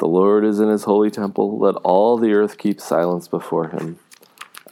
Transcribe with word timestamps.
The 0.00 0.08
Lord 0.08 0.46
is 0.46 0.60
in 0.60 0.70
his 0.70 0.84
holy 0.84 1.10
temple. 1.10 1.58
Let 1.58 1.74
all 1.84 2.16
the 2.16 2.32
earth 2.32 2.56
keep 2.56 2.80
silence 2.80 3.28
before 3.28 3.68
him. 3.68 3.98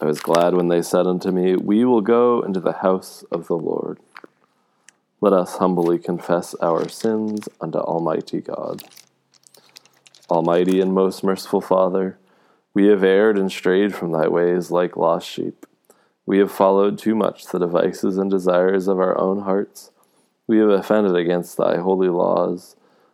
I 0.01 0.05
was 0.05 0.19
glad 0.19 0.55
when 0.55 0.69
they 0.69 0.81
said 0.81 1.05
unto 1.05 1.29
me, 1.29 1.55
We 1.55 1.85
will 1.85 2.01
go 2.01 2.41
into 2.41 2.59
the 2.59 2.79
house 2.81 3.23
of 3.29 3.45
the 3.45 3.55
Lord. 3.55 3.99
Let 5.21 5.33
us 5.33 5.57
humbly 5.57 5.99
confess 5.99 6.55
our 6.63 6.89
sins 6.89 7.47
unto 7.61 7.77
Almighty 7.77 8.41
God. 8.41 8.81
Almighty 10.31 10.81
and 10.81 10.95
most 10.95 11.23
merciful 11.23 11.61
Father, 11.61 12.17
we 12.73 12.87
have 12.87 13.03
erred 13.03 13.37
and 13.37 13.51
strayed 13.51 13.93
from 13.93 14.11
thy 14.11 14.27
ways 14.27 14.71
like 14.71 14.97
lost 14.97 15.29
sheep. 15.29 15.67
We 16.25 16.39
have 16.39 16.51
followed 16.51 16.97
too 16.97 17.13
much 17.13 17.45
the 17.45 17.59
devices 17.59 18.17
and 18.17 18.31
desires 18.31 18.87
of 18.87 18.99
our 18.99 19.15
own 19.19 19.41
hearts. 19.41 19.91
We 20.47 20.57
have 20.57 20.69
offended 20.69 21.15
against 21.15 21.55
thy 21.55 21.77
holy 21.77 22.09
laws. 22.09 22.75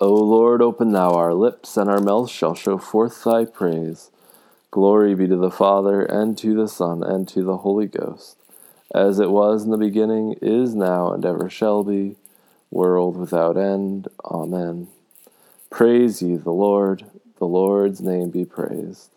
O 0.00 0.14
Lord, 0.14 0.62
open 0.62 0.92
thou 0.92 1.14
our 1.14 1.34
lips, 1.34 1.76
and 1.76 1.90
our 1.90 2.00
mouth 2.00 2.30
shall 2.30 2.54
show 2.54 2.78
forth 2.78 3.22
thy 3.24 3.44
praise. 3.44 4.10
Glory 4.70 5.14
be 5.14 5.26
to 5.26 5.36
the 5.36 5.50
Father, 5.50 6.02
and 6.02 6.38
to 6.38 6.54
the 6.54 6.68
Son, 6.68 7.02
and 7.02 7.28
to 7.28 7.42
the 7.42 7.58
Holy 7.58 7.86
Ghost 7.86 8.36
as 8.94 9.20
it 9.20 9.30
was 9.30 9.64
in 9.64 9.70
the 9.70 9.76
beginning, 9.76 10.34
is 10.42 10.74
now, 10.74 11.12
and 11.12 11.24
ever 11.24 11.48
shall 11.48 11.84
be, 11.84 12.16
world 12.70 13.16
without 13.16 13.56
end. 13.56 14.08
Amen. 14.24 14.88
Praise 15.70 16.20
ye 16.20 16.36
the 16.36 16.50
Lord, 16.50 17.04
the 17.38 17.46
Lord's 17.46 18.00
name 18.00 18.30
be 18.30 18.44
praised. 18.44 19.10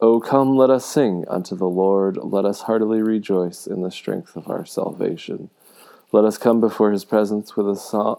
O 0.00 0.18
come, 0.18 0.56
let 0.56 0.68
us 0.68 0.84
sing 0.84 1.24
unto 1.28 1.54
the 1.54 1.68
Lord, 1.68 2.16
let 2.16 2.44
us 2.44 2.62
heartily 2.62 3.00
rejoice 3.00 3.68
in 3.68 3.82
the 3.82 3.90
strength 3.90 4.36
of 4.36 4.48
our 4.48 4.64
salvation. 4.64 5.48
Let 6.10 6.24
us 6.24 6.38
come 6.38 6.60
before 6.60 6.90
his 6.90 7.04
presence 7.04 7.56
with 7.56 7.68
a 7.68 7.76
song. 7.76 8.18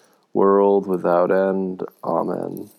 world 0.33 0.87
without 0.87 1.31
end. 1.31 1.83
Amen. 2.03 2.69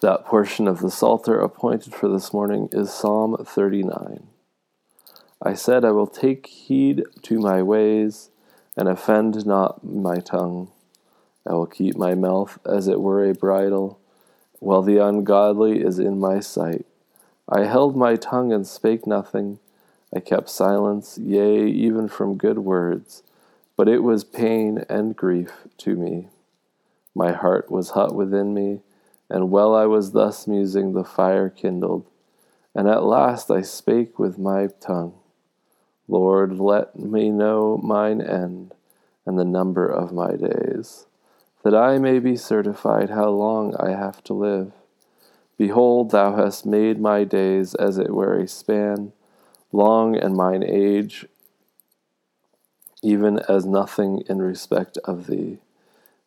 That 0.00 0.24
portion 0.26 0.68
of 0.68 0.80
the 0.80 0.90
Psalter 0.90 1.40
appointed 1.40 1.94
for 1.94 2.08
this 2.08 2.32
morning 2.32 2.68
is 2.72 2.92
Psalm 2.92 3.36
39. 3.42 4.26
I 5.40 5.54
said, 5.54 5.84
I 5.84 5.92
will 5.92 6.06
take 6.06 6.46
heed 6.46 7.04
to 7.22 7.38
my 7.38 7.62
ways 7.62 8.30
and 8.76 8.88
offend 8.88 9.46
not 9.46 9.84
my 9.84 10.16
tongue. 10.16 10.70
I 11.48 11.52
will 11.52 11.66
keep 11.66 11.96
my 11.96 12.14
mouth 12.14 12.58
as 12.66 12.88
it 12.88 13.00
were 13.00 13.24
a 13.24 13.34
bridle, 13.34 13.98
while 14.60 14.82
the 14.82 14.98
ungodly 14.98 15.80
is 15.80 15.98
in 15.98 16.18
my 16.18 16.40
sight. 16.40 16.86
I 17.48 17.64
held 17.64 17.96
my 17.96 18.16
tongue 18.16 18.52
and 18.52 18.66
spake 18.66 19.06
nothing. 19.06 19.58
I 20.14 20.20
kept 20.20 20.48
silence, 20.48 21.18
yea, 21.18 21.66
even 21.66 22.08
from 22.08 22.38
good 22.38 22.60
words, 22.60 23.22
but 23.76 23.88
it 23.88 24.02
was 24.02 24.24
pain 24.24 24.84
and 24.88 25.16
grief 25.16 25.66
to 25.78 25.96
me. 25.96 26.28
My 27.14 27.32
heart 27.32 27.70
was 27.70 27.90
hot 27.90 28.14
within 28.14 28.54
me 28.54 28.80
and 29.30 29.50
while 29.50 29.74
I 29.74 29.86
was 29.86 30.12
thus 30.12 30.46
musing, 30.46 30.92
the 30.92 31.04
fire 31.04 31.48
kindled. 31.48 32.06
And 32.74 32.88
at 32.88 33.04
last 33.04 33.50
I 33.50 33.62
spake 33.62 34.18
with 34.18 34.38
my 34.38 34.68
tongue 34.80 35.14
Lord, 36.06 36.58
let 36.58 36.98
me 36.98 37.30
know 37.30 37.80
mine 37.82 38.20
end 38.20 38.74
and 39.24 39.38
the 39.38 39.44
number 39.44 39.88
of 39.88 40.12
my 40.12 40.36
days, 40.36 41.06
that 41.62 41.74
I 41.74 41.96
may 41.96 42.18
be 42.18 42.36
certified 42.36 43.08
how 43.08 43.30
long 43.30 43.74
I 43.76 43.92
have 43.92 44.22
to 44.24 44.34
live. 44.34 44.72
Behold, 45.56 46.10
thou 46.10 46.36
hast 46.36 46.66
made 46.66 47.00
my 47.00 47.24
days 47.24 47.74
as 47.76 47.96
it 47.96 48.10
were 48.10 48.38
a 48.38 48.46
span, 48.46 49.12
long 49.72 50.14
and 50.14 50.36
mine 50.36 50.62
age, 50.62 51.24
even 53.04 53.38
as 53.40 53.66
nothing 53.66 54.24
in 54.28 54.40
respect 54.40 54.96
of 55.04 55.26
thee. 55.26 55.58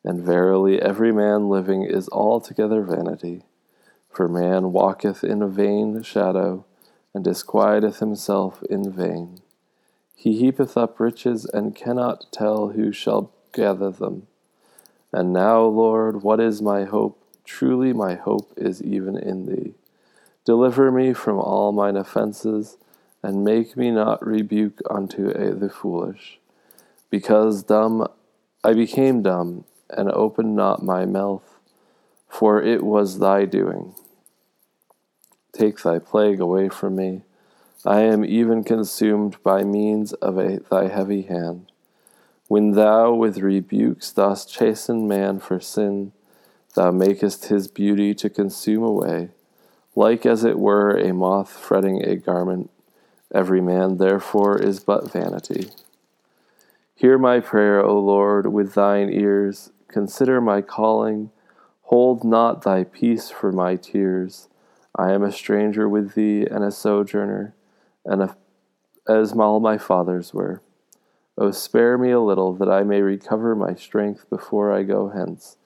And 0.03 0.21
verily, 0.21 0.79
every 0.81 1.11
man 1.11 1.49
living 1.49 1.83
is 1.83 2.07
altogether 2.09 2.83
vanity. 2.83 3.43
For 4.09 4.27
man 4.27 4.71
walketh 4.71 5.23
in 5.23 5.41
a 5.41 5.47
vain 5.47 6.01
shadow, 6.03 6.65
and 7.13 7.23
disquieteth 7.23 7.97
himself 7.99 8.61
in 8.69 8.91
vain. 8.91 9.41
He 10.15 10.37
heapeth 10.37 10.77
up 10.77 10.99
riches 10.99 11.45
and 11.45 11.75
cannot 11.75 12.31
tell 12.31 12.69
who 12.69 12.91
shall 12.91 13.31
gather 13.53 13.89
them. 13.89 14.27
And 15.11 15.33
now, 15.33 15.63
Lord, 15.63 16.21
what 16.21 16.39
is 16.39 16.61
my 16.61 16.83
hope? 16.83 17.19
Truly, 17.43 17.91
my 17.91 18.15
hope 18.15 18.53
is 18.55 18.83
even 18.83 19.17
in 19.17 19.45
thee. 19.45 19.73
Deliver 20.45 20.91
me 20.91 21.13
from 21.13 21.39
all 21.39 21.71
mine 21.71 21.97
offenses, 21.97 22.77
and 23.23 23.43
make 23.43 23.75
me 23.75 23.89
not 23.89 24.25
rebuke 24.25 24.79
unto 24.89 25.33
the 25.33 25.69
foolish. 25.69 26.39
Because 27.09 27.63
dumb 27.63 28.07
I 28.63 28.73
became 28.73 29.21
dumb, 29.21 29.63
and 29.89 30.11
opened 30.11 30.55
not 30.55 30.83
my 30.83 31.05
mouth, 31.05 31.59
for 32.27 32.61
it 32.61 32.83
was 32.83 33.19
thy 33.19 33.45
doing. 33.45 33.95
Take 35.53 35.81
thy 35.81 35.99
plague 35.99 36.39
away 36.39 36.69
from 36.69 36.95
me. 36.95 37.23
I 37.85 38.01
am 38.01 38.25
even 38.25 38.63
consumed 38.63 39.41
by 39.43 39.63
means 39.63 40.13
of 40.13 40.37
a, 40.37 40.59
thy 40.69 40.87
heavy 40.87 41.21
hand. 41.21 41.71
When 42.47 42.71
thou 42.71 43.13
with 43.13 43.37
rebukes 43.37 44.11
dost 44.11 44.51
chasten 44.51 45.07
man 45.07 45.39
for 45.39 45.59
sin, 45.59 46.11
thou 46.75 46.91
makest 46.91 47.45
his 47.45 47.67
beauty 47.67 48.13
to 48.15 48.29
consume 48.29 48.83
away, 48.83 49.29
like 49.95 50.25
as 50.25 50.43
it 50.43 50.59
were 50.59 50.91
a 50.97 51.13
moth 51.13 51.51
fretting 51.51 52.03
a 52.03 52.15
garment. 52.15 52.69
Every 53.33 53.61
man 53.61 53.97
therefore 53.97 54.57
is 54.57 54.79
but 54.79 55.11
vanity. 55.11 55.69
Hear 56.97 57.19
my 57.19 57.41
prayer, 57.41 57.85
O 57.85 57.99
Lord, 57.99 58.47
with 58.47 58.73
thine 58.73 59.11
ears. 59.11 59.71
Consider 59.87 60.41
my 60.41 60.63
calling. 60.63 61.29
Hold 61.83 62.23
not 62.23 62.63
thy 62.63 62.85
peace 62.85 63.29
for 63.29 63.51
my 63.51 63.75
tears. 63.75 64.49
I 64.95 65.11
am 65.11 65.21
a 65.21 65.31
stranger 65.31 65.87
with 65.87 66.15
thee 66.15 66.47
and 66.49 66.63
a 66.63 66.71
sojourner 66.71 67.53
and 68.03 68.23
a, 68.23 68.37
as 69.07 69.33
all 69.33 69.59
my 69.59 69.77
fathers 69.77 70.33
were. 70.33 70.63
O 71.37 71.51
spare 71.51 71.99
me 71.99 72.09
a 72.09 72.19
little, 72.19 72.53
that 72.53 72.67
I 72.67 72.81
may 72.81 73.03
recover 73.03 73.55
my 73.55 73.75
strength 73.75 74.27
before 74.27 74.73
I 74.73 74.81
go 74.81 75.09
hence, 75.09 75.57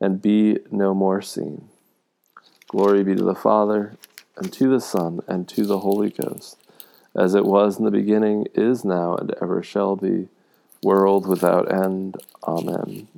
and 0.00 0.20
be 0.20 0.58
no 0.72 0.94
more 0.94 1.22
seen. 1.22 1.68
Glory 2.66 3.04
be 3.04 3.14
to 3.14 3.22
the 3.22 3.36
Father, 3.36 3.94
and 4.36 4.52
to 4.54 4.68
the 4.68 4.80
Son, 4.80 5.20
and 5.28 5.46
to 5.50 5.64
the 5.64 5.78
Holy 5.78 6.10
Ghost, 6.10 6.58
as 7.14 7.36
it 7.36 7.44
was 7.44 7.78
in 7.78 7.84
the 7.84 7.92
beginning, 7.92 8.48
is 8.52 8.84
now, 8.84 9.14
and 9.14 9.32
ever 9.40 9.62
shall 9.62 9.94
be, 9.94 10.26
world 10.82 11.26
without 11.26 11.72
end. 11.72 12.16
Amen. 12.46 13.08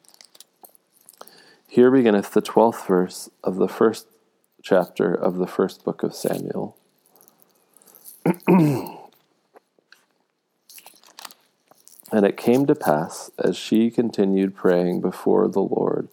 Here 1.68 1.90
beginneth 1.90 2.32
the 2.32 2.40
twelfth 2.40 2.86
verse 2.86 3.30
of 3.42 3.56
the 3.56 3.68
first 3.68 4.06
chapter 4.62 5.12
of 5.12 5.36
the 5.36 5.46
first 5.46 5.84
book 5.84 6.02
of 6.02 6.14
Samuel. 6.14 6.76
and 12.14 12.24
it 12.24 12.36
came 12.36 12.64
to 12.66 12.74
pass, 12.74 13.30
as 13.38 13.56
she 13.56 13.90
continued 13.90 14.54
praying 14.54 15.00
before 15.00 15.48
the 15.48 15.60
Lord, 15.60 16.08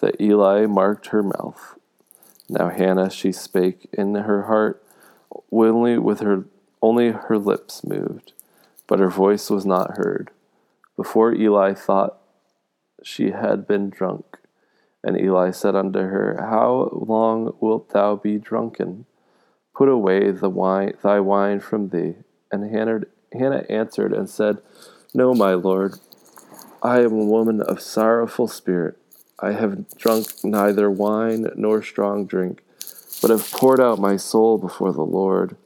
that 0.00 0.20
Eli 0.20 0.66
marked 0.66 1.08
her 1.08 1.22
mouth. 1.22 1.78
Now 2.48 2.70
Hannah 2.70 3.10
she 3.10 3.30
spake 3.30 3.88
in 3.92 4.14
her 4.14 4.44
heart, 4.44 4.82
only 5.52 5.98
with 5.98 6.20
her 6.20 6.44
only 6.80 7.10
her 7.10 7.38
lips 7.38 7.84
moved, 7.84 8.32
but 8.86 8.98
her 8.98 9.08
voice 9.08 9.48
was 9.48 9.64
not 9.64 9.96
heard. 9.96 10.30
Before 10.96 11.34
Eli 11.34 11.74
thought 11.74 12.18
she 13.02 13.30
had 13.30 13.66
been 13.66 13.90
drunk. 13.90 14.38
And 15.02 15.20
Eli 15.20 15.50
said 15.50 15.76
unto 15.76 15.98
her, 15.98 16.38
How 16.40 16.88
long 16.92 17.54
wilt 17.60 17.90
thou 17.90 18.16
be 18.16 18.38
drunken? 18.38 19.06
Put 19.74 19.88
away 19.88 20.30
the 20.30 20.48
wine, 20.48 20.94
thy 21.02 21.20
wine 21.20 21.60
from 21.60 21.90
thee. 21.90 22.14
And 22.50 22.70
Hannah, 22.70 23.64
answered 23.68 24.12
and 24.12 24.30
said, 24.30 24.58
No, 25.12 25.34
my 25.34 25.54
lord, 25.54 25.96
I 26.82 27.00
am 27.00 27.12
a 27.12 27.24
woman 27.24 27.60
of 27.60 27.82
sorrowful 27.82 28.46
spirit. 28.46 28.96
I 29.40 29.52
have 29.52 29.88
drunk 29.98 30.26
neither 30.44 30.90
wine 30.90 31.48
nor 31.56 31.82
strong 31.82 32.24
drink, 32.24 32.62
but 33.20 33.30
have 33.30 33.50
poured 33.50 33.80
out 33.80 33.98
my 33.98 34.16
soul 34.16 34.58
before 34.58 34.92
the 34.92 35.04
Lord. 35.04 35.56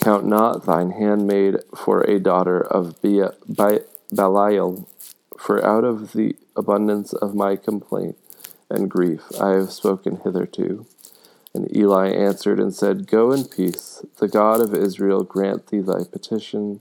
Count 0.00 0.24
not 0.24 0.64
thine 0.64 0.92
handmaid 0.92 1.56
for 1.76 2.02
a 2.02 2.20
daughter 2.20 2.60
of 2.60 3.02
Belial, 4.14 4.88
for 5.38 5.64
out 5.64 5.84
of 5.84 6.12
the 6.12 6.36
abundance 6.56 7.12
of 7.12 7.34
my 7.34 7.56
complaint 7.56 8.16
and 8.68 8.90
grief 8.90 9.22
I 9.40 9.50
have 9.50 9.72
spoken 9.72 10.20
hitherto. 10.22 10.86
And 11.52 11.74
Eli 11.76 12.10
answered 12.10 12.60
and 12.60 12.74
said, 12.74 13.08
Go 13.08 13.32
in 13.32 13.44
peace. 13.44 14.04
The 14.18 14.28
God 14.28 14.60
of 14.60 14.74
Israel 14.74 15.24
grant 15.24 15.66
thee 15.66 15.80
thy 15.80 16.04
petition 16.04 16.80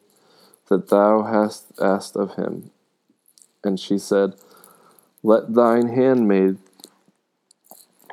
that 0.68 0.90
thou 0.90 1.24
hast 1.24 1.66
asked 1.81 2.16
of 2.16 2.36
him. 2.36 2.70
And 3.64 3.80
she 3.80 3.98
said, 3.98 4.36
Let 5.24 5.54
thine 5.54 5.88
handmaid 5.88 6.58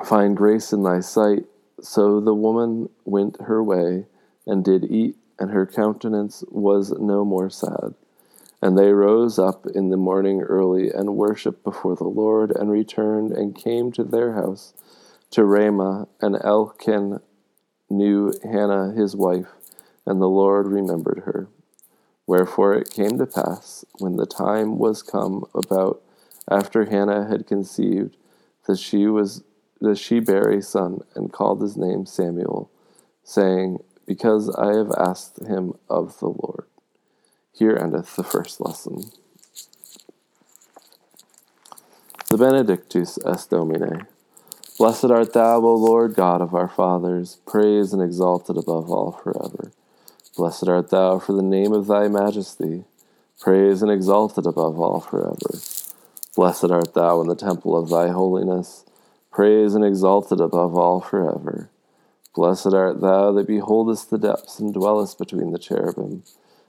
find 0.03 0.35
grace 0.35 0.73
in 0.73 0.83
thy 0.83 0.99
sight. 0.99 1.45
So 1.81 2.19
the 2.19 2.33
woman 2.33 2.89
went 3.05 3.41
her 3.41 3.63
way 3.63 4.05
and 4.47 4.65
did 4.65 4.85
eat, 4.85 5.15
and 5.37 5.51
her 5.51 5.67
countenance 5.67 6.43
was 6.49 6.91
no 6.91 7.23
more 7.23 7.51
sad. 7.51 7.93
And 8.61 8.77
they 8.77 8.91
rose 8.91 9.37
up 9.37 9.65
in 9.67 9.89
the 9.89 9.97
morning 9.97 10.41
early 10.41 10.89
and 10.89 11.15
worshipped 11.15 11.63
before 11.63 11.95
the 11.95 12.05
Lord, 12.05 12.51
and 12.51 12.71
returned 12.71 13.31
and 13.31 13.55
came 13.55 13.91
to 13.93 14.03
their 14.03 14.33
house 14.33 14.73
to 15.31 15.43
Ramah, 15.43 16.07
and 16.21 16.37
Elkanah 16.43 17.21
knew 17.89 18.33
Hannah 18.43 18.91
his 18.91 19.15
wife, 19.15 19.53
and 20.05 20.21
the 20.21 20.29
Lord 20.29 20.67
remembered 20.67 21.23
her. 21.25 21.47
Wherefore 22.25 22.73
it 22.73 22.91
came 22.91 23.17
to 23.17 23.25
pass, 23.25 23.85
when 23.99 24.17
the 24.17 24.25
time 24.25 24.77
was 24.77 25.03
come 25.03 25.45
about 25.53 26.01
after 26.49 26.85
Hannah 26.85 27.27
had 27.27 27.47
conceived, 27.47 28.17
that 28.67 28.79
she 28.79 29.07
was 29.07 29.43
that 29.79 29.97
she 29.97 30.19
bare 30.19 30.49
a 30.49 30.61
son, 30.61 31.01
and 31.15 31.31
called 31.31 31.61
his 31.61 31.77
name 31.77 32.05
Samuel, 32.05 32.71
saying, 33.23 33.77
Because 34.07 34.49
I 34.55 34.75
have 34.75 34.91
asked 34.97 35.45
him 35.45 35.75
of 35.87 36.19
the 36.19 36.29
Lord. 36.29 36.65
Here 37.57 37.75
endeth 37.75 38.15
the 38.15 38.23
first 38.23 38.61
lesson. 38.61 39.05
The 42.29 42.37
Benedictus 42.37 43.17
es 43.25 43.47
Domine. 43.47 44.05
Blessed 44.77 45.05
art 45.05 45.33
thou, 45.33 45.57
O 45.57 45.73
Lord 45.73 46.13
God 46.13 46.39
of 46.41 46.53
our 46.53 46.67
fathers, 46.67 47.39
praised 47.47 47.93
and 47.93 48.01
exalted 48.01 48.57
above 48.57 48.91
all 48.91 49.11
forever. 49.11 49.71
Blessed 50.35 50.67
art 50.67 50.91
thou 50.91 51.17
for 51.17 51.33
the 51.33 51.41
name 51.41 51.73
of 51.73 51.87
thy 51.87 52.07
majesty, 52.07 52.83
praised 53.39 53.81
and 53.81 53.91
exalted 53.91 54.45
above 54.45 54.79
all 54.79 54.99
forever. 54.99 55.59
Blessed 56.35 56.69
art 56.69 56.93
thou 56.93 57.21
in 57.21 57.27
the 57.27 57.35
temple 57.35 57.75
of 57.75 57.89
thy 57.89 58.09
holiness, 58.09 58.85
praised 59.31 59.75
and 59.75 59.83
exalted 59.83 60.39
above 60.39 60.75
all 60.75 61.01
forever. 61.01 61.71
Blessed 62.35 62.75
art 62.75 63.01
thou 63.01 63.31
that 63.31 63.47
beholdest 63.47 64.11
the 64.11 64.19
depths 64.19 64.59
and 64.59 64.75
dwellest 64.75 65.17
between 65.17 65.51
the 65.51 65.57
cherubim, 65.57 66.21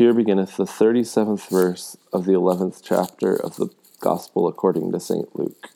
Here 0.00 0.14
beginneth 0.14 0.56
the 0.56 0.64
thirty 0.64 1.04
seventh 1.04 1.50
verse 1.50 1.98
of 2.10 2.24
the 2.24 2.32
eleventh 2.32 2.80
chapter 2.82 3.36
of 3.36 3.56
the 3.56 3.68
Gospel 4.00 4.48
according 4.48 4.92
to 4.92 4.98
St. 4.98 5.28
Luke. 5.38 5.68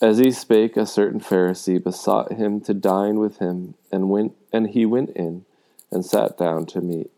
As 0.00 0.16
he 0.16 0.30
spake, 0.30 0.74
a 0.78 0.86
certain 0.86 1.20
Pharisee 1.20 1.84
besought 1.84 2.32
him 2.32 2.62
to 2.62 2.72
dine 2.72 3.18
with 3.18 3.40
him, 3.40 3.74
and 3.92 4.08
went 4.08 4.32
and 4.54 4.70
he 4.70 4.86
went 4.86 5.10
in 5.10 5.44
and 5.92 6.02
sat 6.02 6.38
down 6.38 6.64
to 6.68 6.80
meat. 6.80 7.10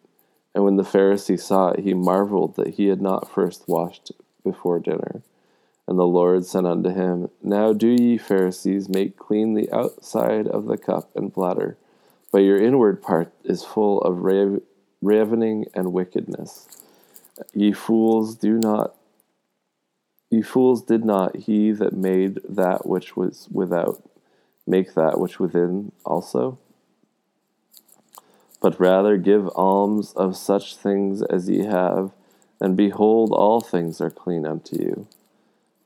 And 0.56 0.64
when 0.64 0.74
the 0.74 0.82
Pharisee 0.82 1.38
saw 1.38 1.68
it, 1.68 1.84
he 1.84 1.94
marveled 1.94 2.56
that 2.56 2.74
he 2.74 2.88
had 2.88 3.00
not 3.00 3.32
first 3.32 3.68
washed 3.68 4.10
before 4.42 4.80
dinner. 4.80 5.22
And 5.86 5.96
the 5.96 6.04
Lord 6.04 6.46
said 6.46 6.64
unto 6.64 6.90
him, 6.90 7.30
Now 7.44 7.72
do 7.72 7.86
ye 7.86 8.18
Pharisees 8.18 8.88
make 8.88 9.16
clean 9.16 9.54
the 9.54 9.70
outside 9.70 10.48
of 10.48 10.64
the 10.64 10.76
cup 10.76 11.14
and 11.14 11.32
platter, 11.32 11.78
but 12.32 12.38
your 12.38 12.60
inward 12.60 13.00
part 13.00 13.32
is 13.44 13.62
full 13.62 14.00
of 14.00 14.24
ravening 15.02 15.66
and 15.74 15.92
wickedness. 15.92 16.66
Ye 17.54 17.72
fools, 17.72 18.34
do 18.34 18.58
not 18.58 18.94
Ye 20.30 20.42
fools, 20.42 20.82
did 20.82 21.04
not 21.04 21.36
he 21.36 21.72
that 21.72 21.94
made 21.94 22.40
that 22.46 22.86
which 22.86 23.16
was 23.16 23.48
without 23.50 24.02
make 24.66 24.92
that 24.92 25.18
which 25.18 25.40
within 25.40 25.92
also? 26.04 26.58
But 28.60 28.78
rather 28.78 29.16
give 29.16 29.48
alms 29.54 30.12
of 30.12 30.36
such 30.36 30.76
things 30.76 31.22
as 31.22 31.48
ye 31.48 31.64
have, 31.64 32.12
and 32.60 32.76
behold, 32.76 33.32
all 33.32 33.62
things 33.62 34.00
are 34.02 34.10
clean 34.10 34.46
unto 34.46 34.76
you. 34.76 35.06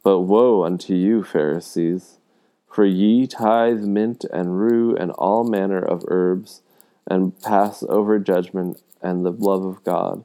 But 0.03 0.21
woe 0.21 0.65
unto 0.65 0.95
you, 0.95 1.23
Pharisees! 1.23 2.19
For 2.67 2.85
ye 2.85 3.29
tithe 3.29 3.85
mint 3.85 4.25
and 4.33 4.59
rue 4.59 4.97
and 4.97 5.13
all 5.13 5.45
manner 5.45 5.79
of 5.79 6.05
herbs, 6.09 6.63
and 7.07 7.41
pass 7.41 7.83
over 7.89 8.19
judgment 8.19 8.83
and 9.03 9.25
the 9.25 9.33
love 9.33 9.65
of 9.65 9.83
God. 9.85 10.25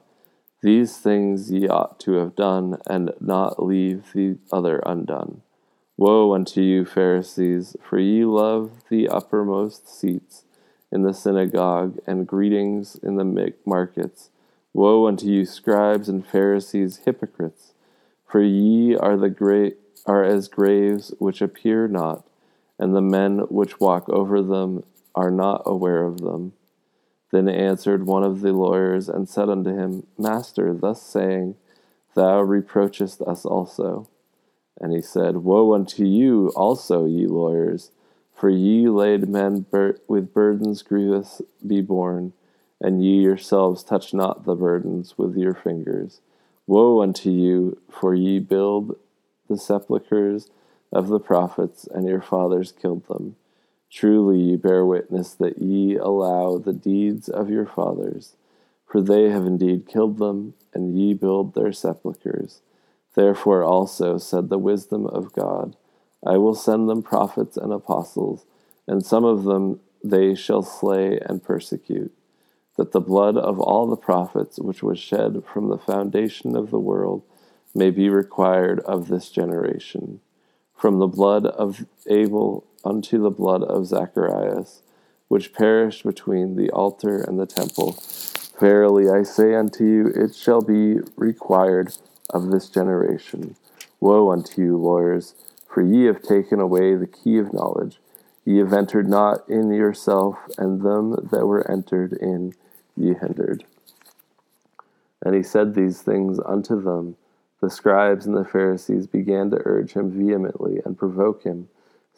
These 0.62 0.96
things 0.98 1.50
ye 1.50 1.68
ought 1.68 2.00
to 2.00 2.12
have 2.14 2.34
done, 2.34 2.78
and 2.88 3.12
not 3.20 3.64
leave 3.64 4.12
the 4.12 4.38
other 4.50 4.82
undone. 4.84 5.42
Woe 5.96 6.34
unto 6.34 6.60
you, 6.60 6.84
Pharisees! 6.84 7.76
For 7.82 7.98
ye 7.98 8.24
love 8.24 8.70
the 8.88 9.08
uppermost 9.08 9.88
seats 9.88 10.44
in 10.90 11.02
the 11.02 11.14
synagogue, 11.14 11.98
and 12.06 12.26
greetings 12.26 12.96
in 13.02 13.16
the 13.16 13.54
markets. 13.64 14.30
Woe 14.72 15.06
unto 15.06 15.26
you, 15.26 15.44
scribes 15.44 16.08
and 16.08 16.26
Pharisees, 16.26 17.02
hypocrites! 17.04 17.72
For 18.26 18.40
ye 18.40 18.96
are 18.96 19.16
the 19.16 19.30
great 19.30 19.78
are 20.06 20.24
as 20.24 20.48
graves 20.48 21.14
which 21.18 21.42
appear 21.42 21.86
not, 21.86 22.26
and 22.78 22.94
the 22.94 23.02
men 23.02 23.40
which 23.50 23.78
walk 23.78 24.08
over 24.08 24.40
them 24.42 24.84
are 25.14 25.30
not 25.30 25.62
aware 25.66 26.04
of 26.04 26.20
them. 26.20 26.52
Then 27.30 27.48
answered 27.48 28.06
one 28.06 28.24
of 28.24 28.40
the 28.40 28.52
lawyers 28.52 29.08
and 29.08 29.28
said 29.28 29.48
unto 29.48 29.70
him, 29.70 30.06
Master, 30.16 30.72
thus 30.72 31.02
saying, 31.02 31.56
thou 32.14 32.40
reproachest 32.40 33.22
us 33.22 33.44
also. 33.44 34.08
And 34.80 34.92
he 34.92 35.00
said, 35.00 35.38
Woe 35.38 35.74
unto 35.74 36.04
you 36.04 36.52
also, 36.56 37.06
ye 37.06 37.26
lawyers! 37.26 37.90
For 38.34 38.50
ye 38.50 38.88
laid 38.88 39.28
men 39.28 39.66
bur- 39.70 39.98
with 40.06 40.32
burdens 40.32 40.82
grievous 40.82 41.42
be 41.66 41.80
borne, 41.80 42.32
and 42.80 43.02
ye 43.02 43.20
yourselves 43.20 43.82
touch 43.82 44.14
not 44.14 44.44
the 44.44 44.54
burdens 44.54 45.18
with 45.18 45.36
your 45.36 45.54
fingers. 45.54 46.20
Woe 46.66 47.02
unto 47.02 47.30
you, 47.30 47.80
for 47.90 48.14
ye 48.14 48.38
build 48.38 48.96
the 49.48 49.58
sepulchres 49.58 50.50
of 50.92 51.08
the 51.08 51.18
prophets, 51.18 51.88
and 51.92 52.06
your 52.06 52.20
fathers 52.20 52.72
killed 52.72 53.06
them. 53.08 53.36
Truly 53.90 54.38
ye 54.38 54.56
bear 54.56 54.84
witness 54.84 55.34
that 55.34 55.58
ye 55.58 55.96
allow 55.96 56.58
the 56.58 56.72
deeds 56.72 57.28
of 57.28 57.50
your 57.50 57.66
fathers, 57.66 58.36
for 58.86 59.00
they 59.00 59.30
have 59.30 59.46
indeed 59.46 59.88
killed 59.88 60.18
them, 60.18 60.54
and 60.74 60.96
ye 60.96 61.14
build 61.14 61.54
their 61.54 61.72
sepulchres. 61.72 62.60
Therefore 63.14 63.64
also 63.64 64.18
said 64.18 64.48
the 64.48 64.58
wisdom 64.58 65.06
of 65.06 65.32
God, 65.32 65.76
I 66.24 66.36
will 66.36 66.54
send 66.54 66.88
them 66.88 67.02
prophets 67.02 67.56
and 67.56 67.72
apostles, 67.72 68.44
and 68.86 69.04
some 69.04 69.24
of 69.24 69.44
them 69.44 69.80
they 70.04 70.34
shall 70.34 70.62
slay 70.62 71.18
and 71.20 71.42
persecute, 71.42 72.12
that 72.76 72.92
the 72.92 73.00
blood 73.00 73.36
of 73.36 73.58
all 73.58 73.86
the 73.86 73.96
prophets 73.96 74.58
which 74.58 74.82
was 74.82 74.98
shed 74.98 75.42
from 75.44 75.68
the 75.68 75.78
foundation 75.78 76.54
of 76.54 76.70
the 76.70 76.78
world 76.78 77.22
may 77.74 77.90
be 77.90 78.08
required 78.08 78.80
of 78.80 79.08
this 79.08 79.30
generation, 79.30 80.20
from 80.74 80.98
the 80.98 81.08
blood 81.08 81.46
of 81.46 81.84
Abel 82.06 82.64
unto 82.84 83.20
the 83.20 83.30
blood 83.30 83.62
of 83.62 83.86
Zacharias, 83.86 84.82
which 85.28 85.52
perished 85.52 86.04
between 86.04 86.56
the 86.56 86.70
altar 86.70 87.20
and 87.20 87.38
the 87.38 87.46
temple. 87.46 87.96
Verily 88.60 89.08
I 89.08 89.22
say 89.22 89.54
unto 89.54 89.84
you, 89.84 90.06
it 90.08 90.34
shall 90.34 90.60
be 90.60 90.98
required 91.16 91.96
of 92.30 92.50
this 92.50 92.68
generation. 92.68 93.56
Woe 94.00 94.30
unto 94.30 94.62
you, 94.62 94.76
lawyers! 94.76 95.34
For 95.68 95.82
ye 95.82 96.04
have 96.04 96.22
taken 96.22 96.60
away 96.60 96.94
the 96.94 97.06
key 97.06 97.38
of 97.38 97.52
knowledge. 97.52 98.00
Ye 98.44 98.58
have 98.58 98.72
entered 98.72 99.08
not 99.08 99.48
in 99.48 99.70
yourself, 99.70 100.38
and 100.56 100.80
them 100.80 101.28
that 101.30 101.46
were 101.46 101.70
entered 101.70 102.14
in 102.14 102.54
ye 102.96 103.14
hindered. 103.14 103.64
And 105.22 105.34
he 105.34 105.42
said 105.42 105.74
these 105.74 106.00
things 106.00 106.40
unto 106.44 106.80
them. 106.80 107.16
The 107.60 107.70
scribes 107.70 108.24
and 108.26 108.36
the 108.36 108.44
Pharisees 108.44 109.06
began 109.06 109.50
to 109.50 109.62
urge 109.64 109.92
him 109.92 110.10
vehemently 110.10 110.80
and 110.84 110.96
provoke 110.96 111.42
him, 111.42 111.68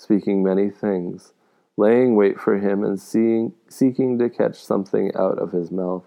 speaking 0.00 0.42
many 0.42 0.70
things, 0.70 1.34
laying 1.76 2.16
wait 2.16 2.40
for 2.40 2.56
him 2.56 2.82
and 2.82 2.98
seeing, 2.98 3.52
seeking 3.68 4.18
to 4.18 4.30
catch 4.30 4.56
something 4.56 5.14
out 5.14 5.38
of 5.38 5.52
his 5.52 5.70
mouth, 5.70 6.04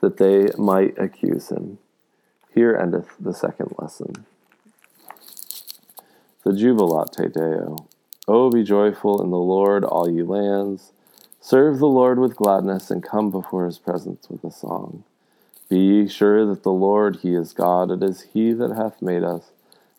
that 0.00 0.16
they 0.16 0.48
might 0.56 0.96
accuse 0.96 1.50
him. 1.50 1.76
Here 2.54 2.74
endeth 2.74 3.14
the 3.20 3.34
second 3.34 3.74
lesson. 3.78 4.24
The 6.44 6.54
Jubilate 6.54 7.34
Deo. 7.34 7.86
O 8.26 8.50
be 8.50 8.64
joyful 8.64 9.22
in 9.22 9.28
the 9.30 9.36
Lord, 9.36 9.84
all 9.84 10.10
ye 10.10 10.22
lands. 10.22 10.92
Serve 11.38 11.78
the 11.78 11.86
Lord 11.86 12.18
with 12.18 12.36
gladness, 12.36 12.90
and 12.90 13.02
come 13.02 13.30
before 13.30 13.66
his 13.66 13.78
presence 13.78 14.30
with 14.30 14.44
a 14.44 14.50
song. 14.50 15.04
Be 15.68 15.78
ye 15.78 16.08
sure 16.08 16.46
that 16.46 16.62
the 16.62 16.72
Lord, 16.72 17.16
he 17.16 17.34
is 17.34 17.52
God. 17.52 17.90
It 17.90 18.02
is 18.02 18.28
he 18.32 18.54
that 18.54 18.74
hath 18.74 19.02
made 19.02 19.22
us, 19.22 19.50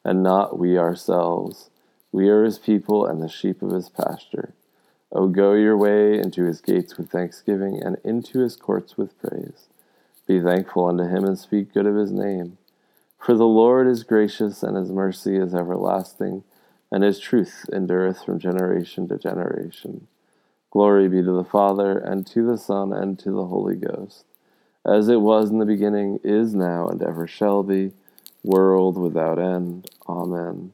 and 0.03 0.23
not 0.23 0.57
we 0.57 0.75
ourselves. 0.75 1.69
We 2.11 2.29
are 2.29 2.43
his 2.43 2.59
people, 2.59 3.05
and 3.05 3.21
the 3.21 3.29
sheep 3.29 3.61
of 3.61 3.71
his 3.71 3.89
pasture. 3.89 4.53
O 5.11 5.27
go 5.27 5.53
your 5.53 5.77
way 5.77 6.19
into 6.19 6.45
his 6.45 6.61
gates 6.61 6.97
with 6.97 7.09
thanksgiving, 7.09 7.81
and 7.81 7.97
into 8.03 8.39
his 8.39 8.55
courts 8.55 8.97
with 8.97 9.17
praise. 9.19 9.67
Be 10.27 10.41
thankful 10.41 10.87
unto 10.87 11.03
him, 11.03 11.23
and 11.23 11.37
speak 11.37 11.73
good 11.73 11.85
of 11.85 11.95
his 11.95 12.11
name. 12.11 12.57
For 13.19 13.35
the 13.35 13.45
Lord 13.45 13.87
is 13.87 14.03
gracious, 14.03 14.63
and 14.63 14.77
his 14.77 14.91
mercy 14.91 15.37
is 15.37 15.55
everlasting, 15.55 16.43
and 16.91 17.03
his 17.03 17.19
truth 17.19 17.65
endureth 17.73 18.23
from 18.23 18.39
generation 18.39 19.07
to 19.09 19.17
generation. 19.17 20.07
Glory 20.71 21.07
be 21.09 21.23
to 21.23 21.31
the 21.31 21.43
Father, 21.43 21.97
and 21.97 22.27
to 22.27 22.45
the 22.45 22.57
Son, 22.57 22.93
and 22.93 23.17
to 23.19 23.31
the 23.31 23.45
Holy 23.45 23.75
Ghost, 23.75 24.25
as 24.85 25.09
it 25.09 25.21
was 25.21 25.49
in 25.49 25.59
the 25.59 25.65
beginning, 25.65 26.19
is 26.23 26.53
now, 26.53 26.87
and 26.87 27.01
ever 27.01 27.27
shall 27.27 27.63
be, 27.63 27.91
world 28.43 28.97
without 28.97 29.39
end. 29.39 29.89
Amen. 30.07 30.73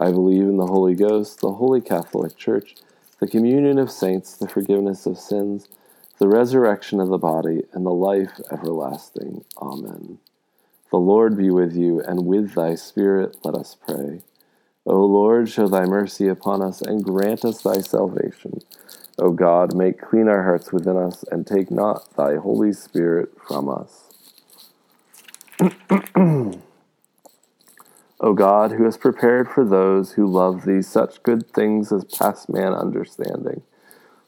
I 0.00 0.12
believe 0.12 0.42
in 0.42 0.58
the 0.58 0.66
Holy 0.66 0.94
Ghost, 0.94 1.40
the 1.40 1.52
holy 1.52 1.80
Catholic 1.80 2.36
Church, 2.36 2.76
the 3.18 3.26
communion 3.26 3.78
of 3.78 3.90
saints, 3.90 4.36
the 4.36 4.48
forgiveness 4.48 5.06
of 5.06 5.18
sins, 5.18 5.68
the 6.18 6.28
resurrection 6.28 7.00
of 7.00 7.08
the 7.08 7.18
body, 7.18 7.62
and 7.72 7.84
the 7.84 7.90
life 7.90 8.40
everlasting. 8.52 9.44
Amen. 9.60 10.18
The 10.90 10.98
Lord 10.98 11.36
be 11.36 11.50
with 11.50 11.74
you, 11.74 12.00
and 12.00 12.26
with 12.26 12.54
thy 12.54 12.76
spirit 12.76 13.36
let 13.44 13.54
us 13.54 13.76
pray. 13.86 14.20
O 14.86 15.04
Lord, 15.04 15.48
show 15.48 15.66
thy 15.66 15.84
mercy 15.84 16.28
upon 16.28 16.62
us, 16.62 16.80
and 16.80 17.02
grant 17.04 17.44
us 17.44 17.62
thy 17.62 17.80
salvation. 17.80 18.60
O 19.18 19.32
God, 19.32 19.74
make 19.74 20.00
clean 20.00 20.28
our 20.28 20.44
hearts 20.44 20.72
within 20.72 20.96
us, 20.96 21.24
and 21.32 21.46
take 21.46 21.70
not 21.72 22.16
thy 22.16 22.36
Holy 22.36 22.72
Spirit 22.72 23.30
from 23.46 23.68
us. 23.68 24.12
o 28.20 28.32
God, 28.32 28.72
who 28.72 28.84
hast 28.84 29.00
prepared 29.00 29.48
for 29.48 29.64
those 29.64 30.12
who 30.12 30.26
love 30.26 30.64
thee 30.64 30.82
such 30.82 31.22
good 31.22 31.50
things 31.52 31.92
as 31.92 32.04
pass 32.04 32.48
man 32.48 32.72
understanding, 32.72 33.62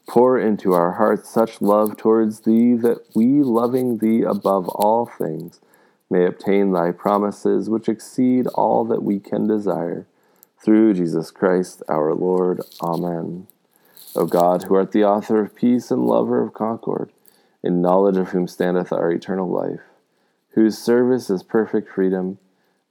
pour 0.07 0.39
into 0.39 0.73
our 0.73 0.93
hearts 0.93 1.29
such 1.29 1.61
love 1.61 1.97
towards 1.97 2.41
thee 2.41 2.73
that 2.75 2.99
we, 3.15 3.41
loving 3.43 3.97
thee 3.97 4.21
above 4.21 4.67
all 4.69 5.05
things, 5.05 5.59
may 6.09 6.25
obtain 6.25 6.71
thy 6.71 6.91
promises, 6.91 7.69
which 7.69 7.87
exceed 7.87 8.47
all 8.47 8.83
that 8.85 9.03
we 9.03 9.19
can 9.19 9.47
desire. 9.47 10.05
Through 10.63 10.93
Jesus 10.93 11.31
Christ 11.31 11.81
our 11.89 12.13
Lord. 12.13 12.61
Amen. 12.81 13.47
O 14.15 14.25
God, 14.25 14.63
who 14.63 14.75
art 14.75 14.91
the 14.91 15.05
author 15.05 15.41
of 15.41 15.55
peace 15.55 15.89
and 15.89 16.05
lover 16.05 16.41
of 16.41 16.53
concord, 16.53 17.11
in 17.63 17.81
knowledge 17.81 18.17
of 18.17 18.29
whom 18.29 18.47
standeth 18.47 18.91
our 18.91 19.11
eternal 19.11 19.49
life, 19.49 19.81
whose 20.49 20.77
service 20.77 21.29
is 21.29 21.43
perfect 21.43 21.89
freedom, 21.89 22.37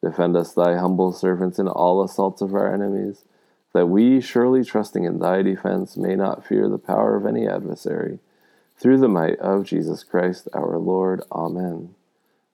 defend 0.02 0.36
us, 0.36 0.52
thy 0.52 0.76
humble 0.76 1.12
servants, 1.12 1.58
in 1.58 1.68
all 1.68 2.02
assaults 2.02 2.42
of 2.42 2.54
our 2.54 2.72
enemies, 2.72 3.24
that 3.72 3.86
we, 3.86 4.20
surely 4.20 4.64
trusting 4.64 5.04
in 5.04 5.18
thy 5.18 5.42
defense, 5.42 5.96
may 5.96 6.16
not 6.16 6.46
fear 6.46 6.68
the 6.68 6.78
power 6.78 7.16
of 7.16 7.26
any 7.26 7.46
adversary. 7.46 8.18
Through 8.78 8.98
the 8.98 9.08
might 9.08 9.38
of 9.38 9.64
Jesus 9.64 10.02
Christ 10.02 10.48
our 10.54 10.78
Lord. 10.78 11.22
Amen. 11.30 11.94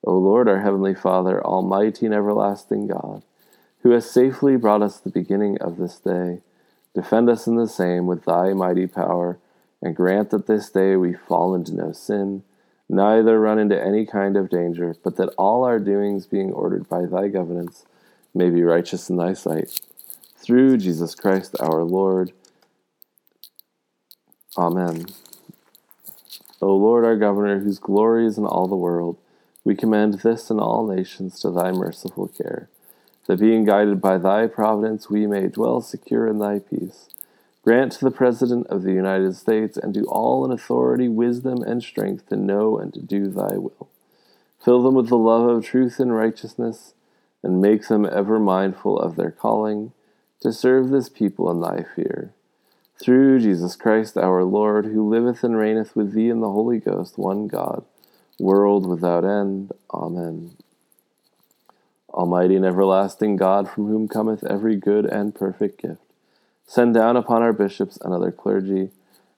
O 0.04 0.16
Lord, 0.16 0.48
our 0.48 0.60
heavenly 0.60 0.94
Father, 0.94 1.44
almighty 1.44 2.06
and 2.06 2.14
everlasting 2.14 2.88
God, 2.88 3.22
who 3.82 3.90
has 3.90 4.10
safely 4.10 4.56
brought 4.56 4.82
us 4.82 4.98
the 4.98 5.10
beginning 5.10 5.58
of 5.58 5.76
this 5.76 5.98
day, 5.98 6.40
defend 6.94 7.30
us 7.30 7.46
in 7.46 7.56
the 7.56 7.68
same 7.68 8.06
with 8.06 8.24
thy 8.24 8.52
mighty 8.52 8.86
power, 8.86 9.38
and 9.80 9.94
grant 9.94 10.30
that 10.30 10.46
this 10.46 10.70
day 10.70 10.96
we 10.96 11.12
fall 11.12 11.54
into 11.54 11.74
no 11.74 11.92
sin, 11.92 12.42
neither 12.88 13.40
run 13.40 13.58
into 13.58 13.80
any 13.80 14.06
kind 14.06 14.36
of 14.36 14.50
danger, 14.50 14.96
but 15.02 15.16
that 15.16 15.34
all 15.36 15.64
our 15.64 15.78
doings, 15.78 16.26
being 16.26 16.52
ordered 16.52 16.88
by 16.88 17.06
thy 17.06 17.28
governance, 17.28 17.84
may 18.34 18.50
be 18.50 18.62
righteous 18.62 19.10
in 19.10 19.16
thy 19.16 19.32
sight. 19.32 19.80
Through 20.36 20.78
Jesus 20.78 21.14
Christ 21.14 21.56
our 21.60 21.82
Lord. 21.82 22.32
Amen. 24.56 25.06
O 26.62 26.74
Lord 26.74 27.04
our 27.04 27.16
Governor, 27.16 27.60
whose 27.60 27.78
glory 27.78 28.26
is 28.26 28.38
in 28.38 28.46
all 28.46 28.66
the 28.66 28.76
world, 28.76 29.18
we 29.64 29.74
commend 29.74 30.20
this 30.20 30.50
and 30.50 30.60
all 30.60 30.86
nations 30.86 31.40
to 31.40 31.50
thy 31.50 31.72
merciful 31.72 32.28
care, 32.28 32.68
that 33.26 33.40
being 33.40 33.64
guided 33.64 34.00
by 34.00 34.16
thy 34.16 34.46
providence 34.46 35.10
we 35.10 35.26
may 35.26 35.48
dwell 35.48 35.80
secure 35.80 36.26
in 36.26 36.38
thy 36.38 36.60
peace. 36.60 37.08
Grant 37.66 37.90
to 37.90 38.04
the 38.04 38.12
President 38.12 38.68
of 38.68 38.84
the 38.84 38.92
United 38.92 39.34
States 39.34 39.76
and 39.76 39.92
to 39.92 40.04
all 40.04 40.44
in 40.44 40.52
authority 40.52 41.08
wisdom 41.08 41.64
and 41.64 41.82
strength 41.82 42.28
to 42.28 42.36
know 42.36 42.78
and 42.78 42.94
to 42.94 43.02
do 43.02 43.26
thy 43.26 43.56
will. 43.56 43.88
Fill 44.64 44.84
them 44.84 44.94
with 44.94 45.08
the 45.08 45.16
love 45.16 45.48
of 45.48 45.64
truth 45.64 45.98
and 45.98 46.14
righteousness, 46.14 46.94
and 47.42 47.60
make 47.60 47.88
them 47.88 48.06
ever 48.06 48.38
mindful 48.38 48.96
of 48.96 49.16
their 49.16 49.32
calling 49.32 49.90
to 50.42 50.52
serve 50.52 50.90
this 50.90 51.08
people 51.08 51.50
in 51.50 51.60
thy 51.60 51.84
fear. 51.96 52.32
Through 53.00 53.40
Jesus 53.40 53.74
Christ 53.74 54.16
our 54.16 54.44
Lord, 54.44 54.84
who 54.86 55.08
liveth 55.08 55.42
and 55.42 55.56
reigneth 55.56 55.96
with 55.96 56.12
thee 56.12 56.28
in 56.28 56.38
the 56.38 56.52
Holy 56.52 56.78
Ghost, 56.78 57.18
one 57.18 57.48
God, 57.48 57.84
world 58.38 58.86
without 58.86 59.24
end. 59.24 59.72
Amen. 59.92 60.52
Almighty 62.10 62.54
and 62.54 62.64
everlasting 62.64 63.34
God, 63.34 63.68
from 63.68 63.88
whom 63.88 64.06
cometh 64.06 64.44
every 64.44 64.76
good 64.76 65.04
and 65.04 65.34
perfect 65.34 65.82
gift 65.82 66.05
Send 66.66 66.94
down 66.94 67.16
upon 67.16 67.42
our 67.42 67.52
bishops 67.52 67.96
and 67.98 68.12
other 68.12 68.32
clergy, 68.32 68.90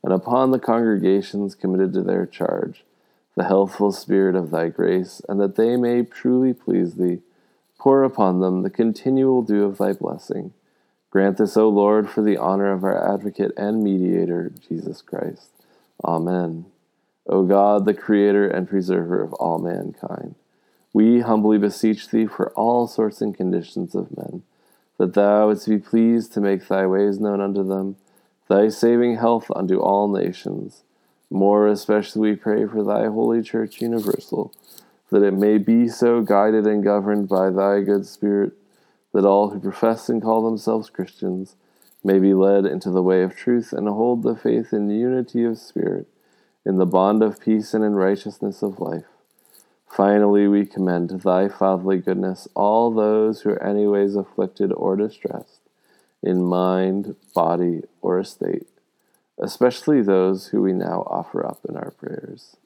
and 0.02 0.12
upon 0.12 0.50
the 0.50 0.58
congregations 0.58 1.54
committed 1.54 1.92
to 1.92 2.02
their 2.02 2.24
charge, 2.24 2.84
the 3.36 3.44
healthful 3.44 3.92
spirit 3.92 4.34
of 4.34 4.50
thy 4.50 4.68
grace, 4.68 5.20
and 5.28 5.38
that 5.40 5.56
they 5.56 5.76
may 5.76 6.02
truly 6.02 6.54
please 6.54 6.94
thee. 6.94 7.20
Pour 7.78 8.02
upon 8.02 8.40
them 8.40 8.62
the 8.62 8.70
continual 8.70 9.42
dew 9.42 9.64
of 9.64 9.78
thy 9.78 9.92
blessing. 9.92 10.52
Grant 11.10 11.36
this, 11.36 11.56
O 11.56 11.68
Lord, 11.68 12.08
for 12.08 12.22
the 12.22 12.36
honor 12.36 12.72
of 12.72 12.82
our 12.82 13.14
advocate 13.14 13.52
and 13.56 13.82
mediator, 13.84 14.52
Jesus 14.66 15.02
Christ. 15.02 15.50
Amen. 16.04 16.66
O 17.26 17.44
God, 17.44 17.84
the 17.84 17.94
creator 17.94 18.48
and 18.48 18.68
preserver 18.68 19.22
of 19.22 19.34
all 19.34 19.58
mankind, 19.58 20.34
we 20.92 21.20
humbly 21.20 21.58
beseech 21.58 22.08
thee 22.08 22.26
for 22.26 22.50
all 22.52 22.86
sorts 22.86 23.20
and 23.20 23.36
conditions 23.36 23.94
of 23.94 24.16
men 24.16 24.42
that 24.98 25.14
thou 25.14 25.46
wouldst 25.46 25.68
be 25.68 25.78
pleased 25.78 26.32
to 26.32 26.40
make 26.40 26.66
thy 26.66 26.86
ways 26.86 27.18
known 27.18 27.40
unto 27.40 27.66
them, 27.66 27.96
thy 28.48 28.68
saving 28.68 29.16
health 29.16 29.50
unto 29.54 29.78
all 29.78 30.08
nations. 30.08 30.82
More 31.30 31.66
especially 31.68 32.30
we 32.30 32.36
pray 32.36 32.66
for 32.66 32.84
thy 32.84 33.06
holy 33.06 33.42
church 33.42 33.80
universal, 33.80 34.52
that 35.10 35.22
it 35.22 35.34
may 35.34 35.58
be 35.58 35.88
so 35.88 36.20
guided 36.20 36.66
and 36.66 36.82
governed 36.82 37.28
by 37.28 37.50
thy 37.50 37.80
good 37.80 38.06
spirit, 38.06 38.52
that 39.12 39.24
all 39.24 39.50
who 39.50 39.60
profess 39.60 40.08
and 40.08 40.22
call 40.22 40.44
themselves 40.44 40.90
Christians 40.90 41.54
may 42.04 42.18
be 42.18 42.34
led 42.34 42.66
into 42.66 42.90
the 42.90 43.02
way 43.02 43.22
of 43.22 43.36
truth 43.36 43.72
and 43.72 43.88
hold 43.88 44.22
the 44.22 44.36
faith 44.36 44.72
in 44.72 44.90
unity 44.90 45.44
of 45.44 45.58
spirit, 45.58 46.06
in 46.64 46.78
the 46.78 46.86
bond 46.86 47.22
of 47.22 47.40
peace 47.40 47.72
and 47.72 47.84
in 47.84 47.94
righteousness 47.94 48.62
of 48.62 48.80
life 48.80 49.04
Finally, 49.90 50.46
we 50.46 50.64
commend 50.64 51.08
to 51.08 51.16
thy 51.16 51.48
fatherly 51.48 51.98
goodness 51.98 52.46
all 52.54 52.90
those 52.90 53.40
who 53.40 53.50
are 53.50 53.62
anyways 53.62 54.14
afflicted 54.14 54.72
or 54.72 54.96
distressed, 54.96 55.60
in 56.22 56.42
mind, 56.42 57.16
body, 57.34 57.82
or 58.00 58.18
estate, 58.18 58.68
especially 59.38 60.02
those 60.02 60.48
who 60.48 60.62
we 60.62 60.72
now 60.72 61.02
offer 61.06 61.44
up 61.44 61.60
in 61.68 61.76
our 61.76 61.90
prayers. 61.90 62.56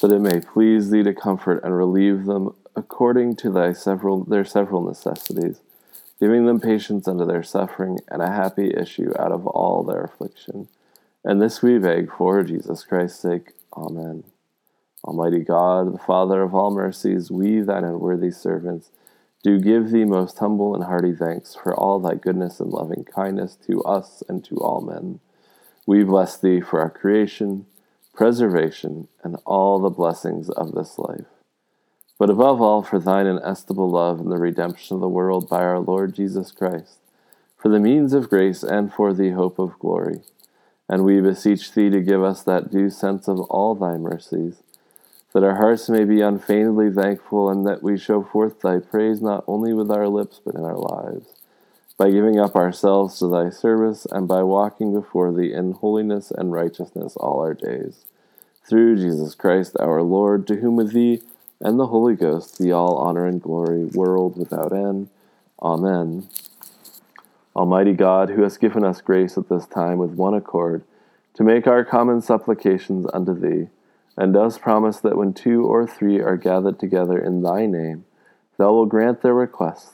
That 0.00 0.12
it 0.12 0.20
may 0.20 0.40
please 0.40 0.90
thee 0.90 1.02
to 1.02 1.14
comfort 1.14 1.62
and 1.64 1.76
relieve 1.76 2.24
them 2.24 2.54
according 2.76 3.36
to 3.36 3.50
thy 3.50 3.72
several 3.72 4.24
their 4.24 4.44
several 4.44 4.82
necessities, 4.82 5.60
giving 6.20 6.46
them 6.46 6.60
patience 6.60 7.06
unto 7.08 7.24
their 7.24 7.42
suffering 7.42 7.98
and 8.08 8.22
a 8.22 8.30
happy 8.30 8.72
issue 8.76 9.12
out 9.18 9.32
of 9.32 9.46
all 9.46 9.82
their 9.82 10.02
affliction. 10.02 10.68
And 11.24 11.40
this 11.40 11.62
we 11.62 11.78
beg 11.78 12.10
for 12.10 12.42
Jesus 12.42 12.84
Christ's 12.84 13.20
sake. 13.20 13.52
Amen. 13.76 14.24
Almighty 15.04 15.40
God, 15.40 15.94
the 15.94 15.98
Father 15.98 16.42
of 16.42 16.54
all 16.54 16.70
mercies, 16.70 17.30
we, 17.30 17.60
thine 17.60 17.84
unworthy 17.84 18.30
servants, 18.30 18.90
do 19.42 19.60
give 19.60 19.90
thee 19.90 20.04
most 20.04 20.38
humble 20.38 20.74
and 20.74 20.84
hearty 20.84 21.14
thanks 21.14 21.54
for 21.54 21.74
all 21.74 21.98
thy 21.98 22.14
goodness 22.14 22.60
and 22.60 22.70
loving 22.70 23.04
kindness 23.04 23.56
to 23.66 23.82
us 23.82 24.22
and 24.28 24.42
to 24.44 24.56
all 24.56 24.80
men. 24.80 25.20
We 25.86 26.02
bless 26.02 26.38
thee 26.38 26.60
for 26.62 26.80
our 26.80 26.88
creation 26.88 27.66
preservation, 28.14 29.08
and 29.22 29.36
all 29.44 29.78
the 29.78 29.90
blessings 29.90 30.48
of 30.50 30.72
this 30.72 30.98
life. 30.98 31.26
But 32.18 32.30
above 32.30 32.60
all, 32.60 32.82
for 32.82 32.98
thine 32.98 33.26
inestimable 33.26 33.90
love 33.90 34.20
and 34.20 34.30
the 34.30 34.38
redemption 34.38 34.94
of 34.94 35.00
the 35.00 35.08
world 35.08 35.48
by 35.48 35.62
our 35.62 35.80
Lord 35.80 36.14
Jesus 36.14 36.52
Christ, 36.52 36.98
for 37.56 37.68
the 37.68 37.80
means 37.80 38.12
of 38.12 38.30
grace 38.30 38.62
and 38.62 38.92
for 38.92 39.12
the 39.12 39.30
hope 39.30 39.58
of 39.58 39.78
glory. 39.78 40.20
And 40.88 41.04
we 41.04 41.20
beseech 41.20 41.72
thee 41.72 41.90
to 41.90 42.00
give 42.00 42.22
us 42.22 42.42
that 42.42 42.70
due 42.70 42.90
sense 42.90 43.26
of 43.26 43.40
all 43.42 43.74
thy 43.74 43.96
mercies, 43.96 44.62
that 45.32 45.42
our 45.42 45.56
hearts 45.56 45.88
may 45.88 46.04
be 46.04 46.20
unfeignedly 46.20 46.92
thankful, 46.92 47.50
and 47.50 47.66
that 47.66 47.82
we 47.82 47.98
show 47.98 48.22
forth 48.22 48.60
thy 48.60 48.78
praise 48.78 49.20
not 49.20 49.44
only 49.46 49.72
with 49.72 49.90
our 49.90 50.08
lips, 50.08 50.40
but 50.44 50.54
in 50.54 50.62
our 50.62 50.78
lives 50.78 51.34
by 51.96 52.10
giving 52.10 52.38
up 52.38 52.56
ourselves 52.56 53.18
to 53.18 53.28
thy 53.28 53.48
service, 53.50 54.06
and 54.10 54.26
by 54.26 54.42
walking 54.42 54.92
before 54.92 55.32
thee 55.32 55.52
in 55.52 55.72
holiness 55.72 56.32
and 56.32 56.52
righteousness 56.52 57.14
all 57.16 57.40
our 57.40 57.54
days. 57.54 58.04
Through 58.68 58.96
Jesus 58.96 59.34
Christ 59.34 59.76
our 59.78 60.02
Lord, 60.02 60.46
to 60.48 60.56
whom 60.56 60.76
with 60.76 60.92
thee 60.92 61.22
and 61.60 61.78
the 61.78 61.86
Holy 61.86 62.14
Ghost 62.14 62.58
be 62.58 62.72
all 62.72 62.96
honor 62.96 63.26
and 63.26 63.40
glory, 63.40 63.84
world 63.84 64.36
without 64.36 64.72
end. 64.72 65.08
Amen. 65.62 66.28
Almighty 67.54 67.92
God, 67.92 68.30
who 68.30 68.42
hast 68.42 68.60
given 68.60 68.84
us 68.84 69.00
grace 69.00 69.38
at 69.38 69.48
this 69.48 69.66
time 69.66 69.98
with 69.98 70.10
one 70.10 70.34
accord, 70.34 70.82
to 71.34 71.44
make 71.44 71.66
our 71.68 71.84
common 71.84 72.20
supplications 72.20 73.06
unto 73.14 73.38
thee, 73.38 73.68
and 74.16 74.34
dost 74.34 74.60
promise 74.60 74.98
that 74.98 75.16
when 75.16 75.32
two 75.32 75.64
or 75.64 75.86
three 75.86 76.20
are 76.20 76.36
gathered 76.36 76.80
together 76.80 77.18
in 77.18 77.42
thy 77.42 77.66
name, 77.66 78.04
thou 78.56 78.72
wilt 78.72 78.88
grant 78.88 79.22
their 79.22 79.34
requests 79.34 79.93